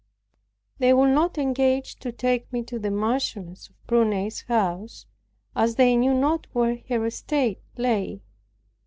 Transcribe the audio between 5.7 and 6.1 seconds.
they